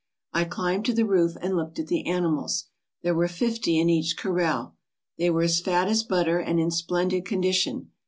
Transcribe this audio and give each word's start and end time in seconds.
I 0.33 0.45
climbed 0.45 0.83
to 0.85 0.95
the 0.95 1.05
roof 1.05 1.35
and 1.43 1.55
looked 1.55 1.77
at 1.77 1.85
the 1.85 2.07
animals. 2.07 2.69
There 3.03 3.13
were 3.13 3.27
fifty 3.27 3.79
in 3.79 3.87
each 3.87 4.17
corral. 4.17 4.75
They 5.19 5.29
were 5.29 5.43
as 5.43 5.61
fat 5.61 5.87
as 5.87 6.01
butter 6.01 6.39
and 6.39 6.59
in 6.59 6.71
splendid 6.71 7.23
con 7.23 7.43
dition. 7.43 7.87